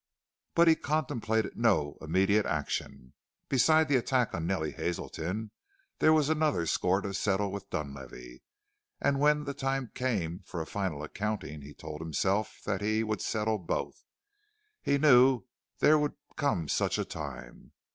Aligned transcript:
But 0.55 0.67
he 0.67 0.73
contemplated 0.75 1.55
no 1.55 1.99
immediate 2.01 2.47
action. 2.47 3.13
Besides 3.49 3.87
the 3.87 3.97
attack 3.97 4.33
on 4.33 4.47
Nellie 4.47 4.71
Hazelton 4.71 5.51
there 5.99 6.11
was 6.11 6.27
another 6.27 6.65
score 6.65 7.01
to 7.01 7.13
settle 7.13 7.51
with 7.51 7.69
Dunlavey, 7.69 8.41
and 8.99 9.19
when 9.19 9.43
the 9.43 9.53
time 9.53 9.91
came 9.93 10.39
for 10.43 10.59
a 10.59 10.65
final 10.65 11.03
accounting 11.03 11.61
he 11.61 11.75
told 11.75 12.01
himself 12.01 12.61
that 12.65 12.81
he 12.81 13.03
would 13.03 13.21
settle 13.21 13.59
both. 13.59 14.03
He 14.81 14.97
knew 14.97 15.43
there 15.77 15.99
would 15.99 16.13
come 16.35 16.67
such 16.67 16.97
a 16.97 17.05
time. 17.05 17.73